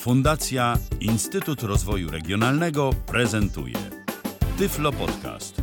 [0.00, 3.74] Fundacja Instytut Rozwoju Regionalnego prezentuje
[4.58, 5.62] Tyflo Podcast.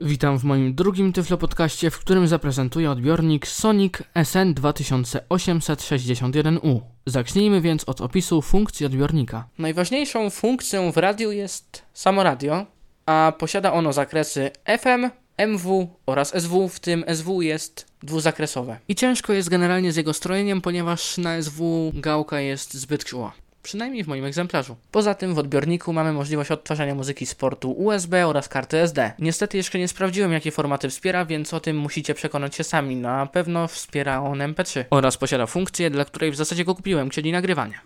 [0.00, 6.80] Witam w moim drugim Tyflo Podcaście, w którym zaprezentuję odbiornik Sonic SN 2861U.
[7.06, 9.48] Zacznijmy więc od opisu funkcji odbiornika.
[9.58, 12.66] Najważniejszą funkcją w radiu jest samo radio,
[13.06, 14.50] a posiada ono zakresy
[14.80, 18.78] FM, MW oraz SW, w tym SW jest dwuzakresowe.
[18.88, 23.32] I ciężko jest generalnie z jego strojeniem, ponieważ na SW gałka jest zbyt czuła.
[23.62, 24.76] Przynajmniej w moim egzemplarzu.
[24.90, 29.12] Poza tym w odbiorniku mamy możliwość odtwarzania muzyki z portu USB oraz karty SD.
[29.18, 32.96] Niestety jeszcze nie sprawdziłem jakie formaty wspiera, więc o tym musicie przekonać się sami.
[32.96, 37.32] Na pewno wspiera on MP3 oraz posiada funkcję, dla której w zasadzie go kupiłem, czyli
[37.32, 37.80] nagrywanie.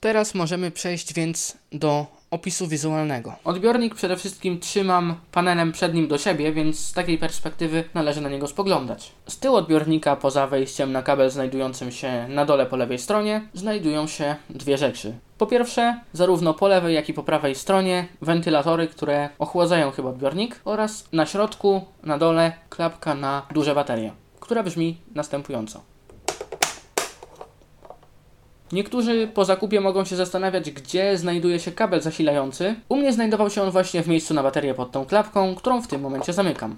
[0.00, 3.32] Teraz możemy przejść więc do opisu wizualnego.
[3.44, 8.28] Odbiornik przede wszystkim trzymam panelem przed nim do siebie, więc z takiej perspektywy należy na
[8.28, 9.12] niego spoglądać.
[9.26, 14.06] Z tyłu odbiornika, poza wejściem na kabel znajdującym się na dole po lewej stronie, znajdują
[14.06, 15.14] się dwie rzeczy.
[15.38, 20.60] Po pierwsze, zarówno po lewej, jak i po prawej stronie wentylatory, które ochładzają chyba odbiornik
[20.64, 25.82] oraz na środku, na dole klapka na duże baterie, która brzmi następująco.
[28.72, 32.74] Niektórzy po zakupie mogą się zastanawiać, gdzie znajduje się kabel zasilający.
[32.88, 35.86] U mnie znajdował się on właśnie w miejscu na baterię pod tą klapką, którą w
[35.86, 36.76] tym momencie zamykam.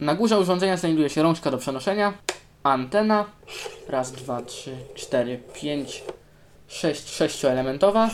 [0.00, 2.12] Na górze urządzenia znajduje się rączka do przenoszenia,
[2.62, 3.24] antena,
[3.88, 6.04] raz, dwa, trzy, cztery, pięć,
[6.68, 8.10] sześć, sześcioelementowa.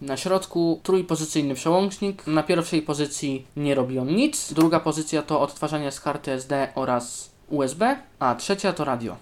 [0.00, 2.26] Na środku trójpozycyjny przełącznik.
[2.26, 4.52] Na pierwszej pozycji nie robi on nic.
[4.52, 9.16] Druga pozycja to odtwarzanie z karty SD oraz USB, a trzecia to radio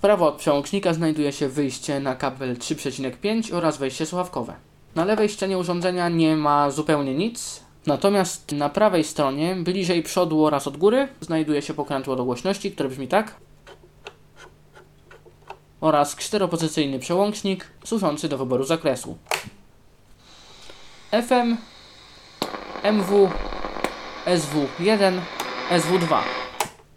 [0.00, 4.54] prawo od przełącznika znajduje się wyjście na kabel 3,5 oraz wejście słuchawkowe.
[4.94, 10.66] Na lewej ścianie urządzenia nie ma zupełnie nic, natomiast na prawej stronie, bliżej przodu oraz
[10.66, 13.34] od góry, znajduje się pokrętło do głośności, które brzmi tak
[15.80, 19.18] oraz czteropozycyjny przełącznik służący do wyboru zakresu.
[21.10, 21.56] FM,
[22.82, 23.30] MW,
[24.26, 25.20] SW1,
[25.70, 26.39] SW2.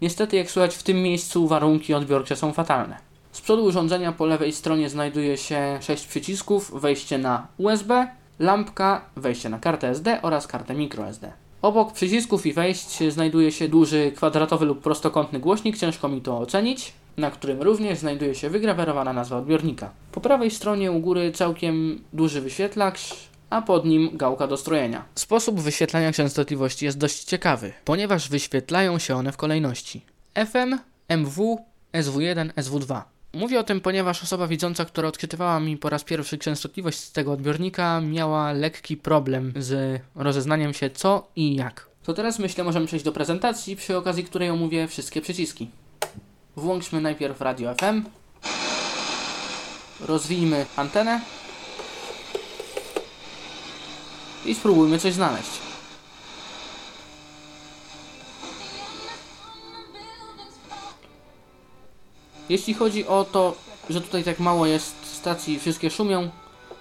[0.02, 2.98] Niestety, jak słychać w tym miejscu, warunki odbiorcze są fatalne.
[3.32, 9.48] Z przodu urządzenia po lewej stronie znajduje się 6 przycisków, wejście na USB, lampka, wejście
[9.48, 11.32] na kartę SD oraz kartę microSD.
[11.62, 16.92] Obok przycisków i wejść znajduje się duży kwadratowy lub prostokątny głośnik, ciężko mi to ocenić,
[17.16, 19.90] na którym również znajduje się wygrawerowana nazwa odbiornika.
[20.12, 23.14] Po prawej stronie u góry całkiem duży wyświetlacz,
[23.54, 25.04] a pod nim gałka do strojenia.
[25.14, 30.02] Sposób wyświetlania częstotliwości jest dość ciekawy, ponieważ wyświetlają się one w kolejności
[30.34, 30.78] FM,
[31.08, 33.02] MW, SW1, SW2.
[33.32, 37.32] Mówię o tym, ponieważ osoba widząca, która odczytywała mi po raz pierwszy częstotliwość z tego
[37.32, 41.86] odbiornika, miała lekki problem z rozeznaniem się co i jak.
[42.02, 45.70] To teraz myślę, możemy przejść do prezentacji, przy okazji której omówię wszystkie przyciski.
[46.56, 48.02] Włączmy najpierw radio FM.
[50.00, 51.43] Rozwijmy antenę.
[54.44, 55.50] I spróbujmy coś znaleźć.
[62.48, 63.56] Jeśli chodzi o to,
[63.90, 66.30] że tutaj tak mało jest stacji, wszystkie szumią,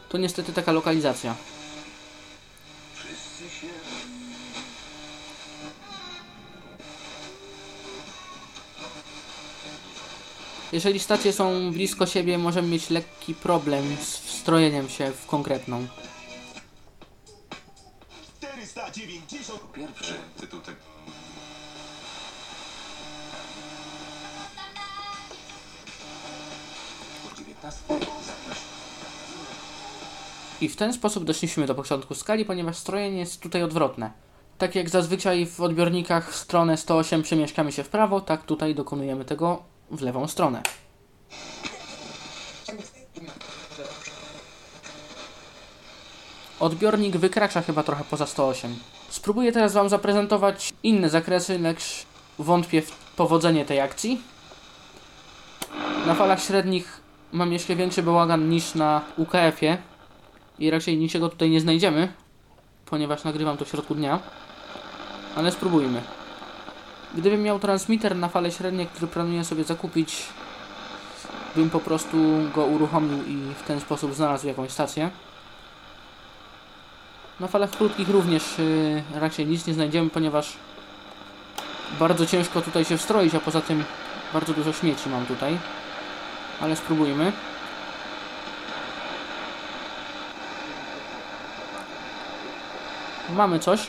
[0.09, 1.35] to niestety taka lokalizacja.
[10.71, 15.87] Jeżeli stacje są blisko siebie, możemy mieć lekki problem z wstrojeniem się w konkretną.
[18.93, 20.77] 490 Pierwszy tytuł tego.
[27.25, 27.81] Utwór 19.
[27.87, 28.63] Zapraszam.
[30.61, 34.11] I w ten sposób doszliśmy do początku skali, ponieważ strojenie jest tutaj odwrotne.
[34.57, 39.25] Tak jak zazwyczaj w odbiornikach w stronę 108 przemieszczamy się w prawo, tak tutaj dokonujemy
[39.25, 40.63] tego w lewą stronę.
[46.59, 48.75] Odbiornik wykracza chyba trochę poza 108.
[49.09, 52.05] Spróbuję teraz Wam zaprezentować inne zakresy, lecz
[52.39, 54.21] wątpię w powodzenie tej akcji.
[56.07, 57.01] Na falach średnich
[57.31, 59.77] mam jeszcze większy bałagan niż na UKF-ie
[60.59, 62.13] i raczej niczego tutaj nie znajdziemy,
[62.85, 64.19] ponieważ nagrywam to w środku dnia.
[65.35, 66.01] Ale spróbujmy.
[67.15, 70.23] Gdybym miał transmitter na fale średnie, który planuję sobie zakupić,
[71.55, 72.17] bym po prostu
[72.55, 75.09] go uruchomił i w ten sposób znalazł jakąś stację.
[77.39, 80.53] Na falach krótkich również yy, raczej nic nie znajdziemy, ponieważ
[81.99, 83.83] bardzo ciężko tutaj się wstroić, a poza tym
[84.33, 85.57] bardzo dużo śmieci mam tutaj.
[86.61, 87.31] Ale spróbujmy.
[93.29, 93.87] Mamy coś.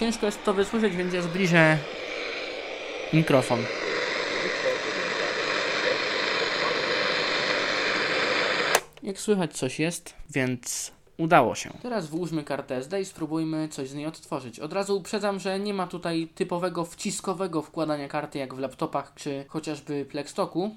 [0.00, 1.78] Ciężko jest to wysłyszeć, więc ja zbliżę
[3.12, 3.58] mikrofon.
[9.06, 11.70] Jak słychać coś jest, więc udało się.
[11.82, 14.60] Teraz włóżmy kartę SD i spróbujmy coś z niej odtworzyć.
[14.60, 19.44] Od razu uprzedzam, że nie ma tutaj typowego wciskowego wkładania karty jak w laptopach czy
[19.48, 20.70] chociażby Plextoku.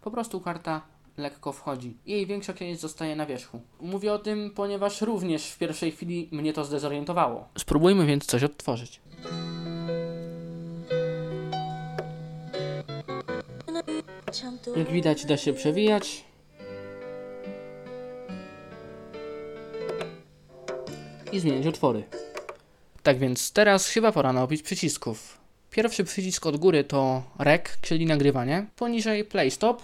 [0.00, 0.80] Po prostu karta
[1.16, 1.96] lekko wchodzi.
[2.06, 3.60] Jej większa część zostaje na wierzchu.
[3.80, 7.48] Mówię o tym, ponieważ również w pierwszej chwili mnie to zdezorientowało.
[7.58, 9.00] Spróbujmy więc coś odtworzyć.
[14.76, 16.31] Jak widać da się przewijać.
[21.32, 22.04] I zmieniać otwory.
[23.02, 25.38] Tak więc teraz chyba pora na opis przycisków.
[25.70, 28.66] Pierwszy przycisk od góry to REC, czyli nagrywanie.
[28.76, 29.82] Poniżej Play Stop.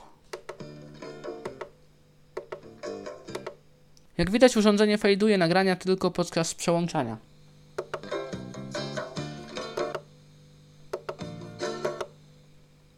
[4.18, 7.16] Jak widać urządzenie fejduje nagrania tylko podczas przełączania.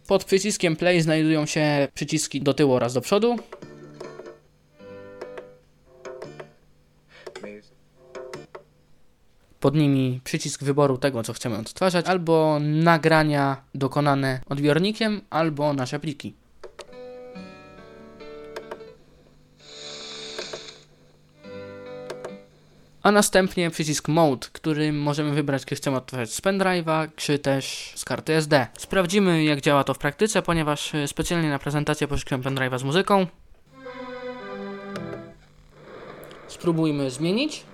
[0.07, 3.37] Pod przyciskiem Play znajdują się przyciski do tyłu oraz do przodu.
[9.61, 16.35] Pod nimi przycisk wyboru tego, co chcemy odtwarzać, albo nagrania dokonane odbiornikiem, albo nasze pliki.
[23.03, 28.05] A następnie przycisk Mode, którym możemy wybrać, czy chcemy odtwarzać z pendrive'a, czy też z
[28.05, 28.67] karty SD.
[28.79, 33.27] Sprawdzimy, jak działa to w praktyce, ponieważ e, specjalnie na prezentację pożyczyłem pendrive'a z muzyką.
[36.49, 37.65] Spróbujmy zmienić.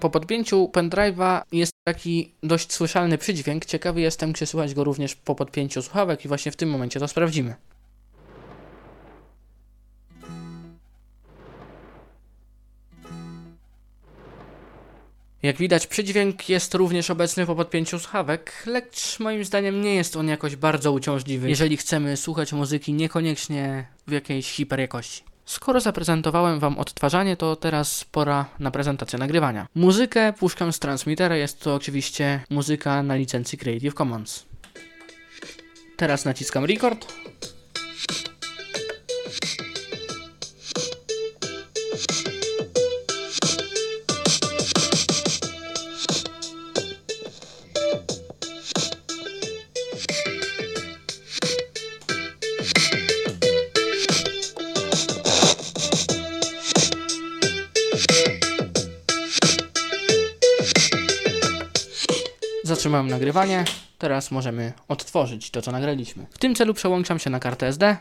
[0.00, 3.64] Po podpięciu pendrive'a jest taki dość słyszalny przydźwięk.
[3.64, 7.08] Ciekawy jestem, czy słychać go również po podpięciu słuchawek i właśnie w tym momencie to
[7.08, 7.54] sprawdzimy.
[15.42, 20.28] Jak widać, przydźwięk jest również obecny po podpięciu słuchawek, lecz moim zdaniem nie jest on
[20.28, 25.22] jakoś bardzo uciążliwy, jeżeli chcemy słuchać muzyki niekoniecznie w jakiejś hiperjakości.
[25.48, 29.66] Skoro zaprezentowałem Wam odtwarzanie, to teraz pora na prezentację nagrywania.
[29.74, 34.46] Muzykę puszczam z transmitera, jest to oczywiście muzyka na licencji Creative Commons.
[35.96, 37.06] Teraz naciskam record.
[62.68, 63.64] Zatrzymałem nagrywanie.
[63.98, 66.26] Teraz możemy odtworzyć to, co nagraliśmy.
[66.30, 67.96] W tym celu przełączam się na kartę SD.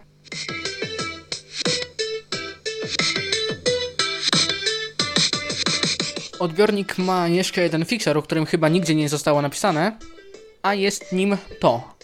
[6.39, 9.97] Odbiornik ma jeszcze jeden fixer, o którym chyba nigdzie nie zostało napisane,
[10.61, 11.95] a jest nim to.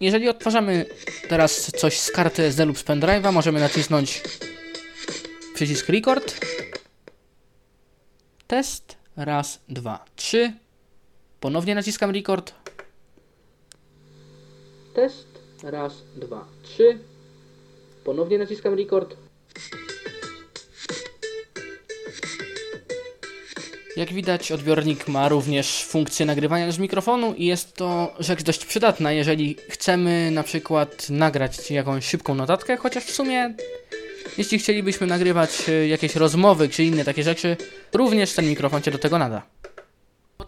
[0.00, 0.86] Jeżeli odtwarzamy
[1.28, 4.22] teraz coś z karty SD lub z pendrive'a, możemy nacisnąć
[5.54, 6.46] przycisk record.
[8.46, 8.96] Test.
[9.16, 10.65] Raz, dwa, trzy.
[11.46, 12.54] Ponownie naciskam record.
[14.94, 15.26] Test.
[15.62, 16.98] Raz, dwa, trzy.
[18.04, 19.16] Ponownie naciskam record.
[23.96, 29.12] Jak widać, odbiornik ma również funkcję nagrywania z mikrofonu i jest to rzecz dość przydatna,
[29.12, 33.54] jeżeli chcemy na przykład nagrać jakąś szybką notatkę, chociaż w sumie
[34.38, 37.56] jeśli chcielibyśmy nagrywać e, jakieś rozmowy czy inne takie rzeczy,
[37.92, 39.42] również ten mikrofon się do tego nada.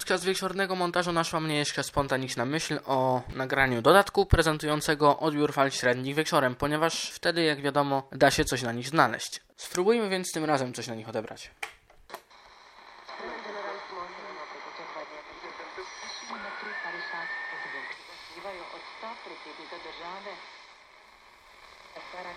[0.08, 6.14] Podczas wieczornego montażu naszła mnie jeszcze spontaniczna myśl o nagraniu dodatku prezentującego odbiór fal średnich
[6.14, 9.40] wieczorem, ponieważ wtedy, jak wiadomo, da się coś na nich znaleźć.
[9.56, 11.50] Spróbujmy więc tym razem coś na nich odebrać.
[22.12, 22.30] Sara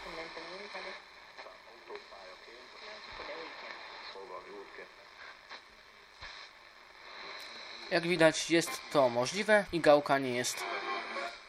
[7.91, 10.63] jak widać jest to możliwe i gałka nie jest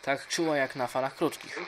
[0.03, 1.59] tak czuła jak na falach krótkich.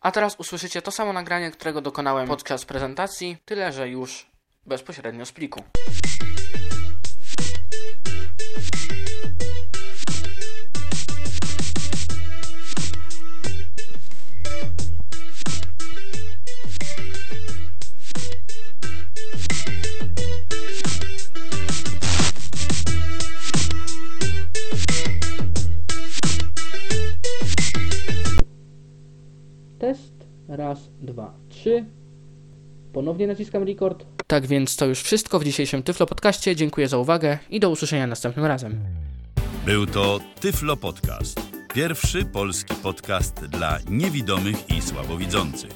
[0.00, 4.26] A teraz usłyszycie to samo nagranie, którego dokonałem podczas prezentacji, tyle że już
[4.66, 5.64] bezpośrednio z pliku.
[33.00, 34.06] Ponownie naciskam record.
[34.26, 36.56] Tak więc to już wszystko w dzisiejszym Tyflo Podcaście.
[36.56, 38.80] Dziękuję za uwagę i do usłyszenia następnym razem.
[39.66, 41.40] Był to Tyflo Podcast.
[41.74, 45.70] Pierwszy polski podcast dla niewidomych i słabowidzących.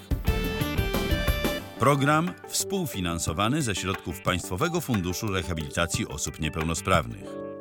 [1.78, 7.53] Program współfinansowany ze środków Państwowego Funduszu Rehabilitacji Osób Niepełnosprawnych.